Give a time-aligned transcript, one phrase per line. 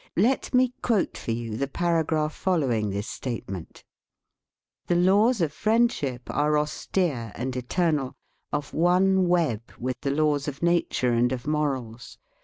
[0.17, 3.83] Let me quote for you the paragraph following this statement:"
[4.87, 8.15] The laws of friendship are austere and eternal,
[8.51, 12.17] of one web with the laws of nature and of morals.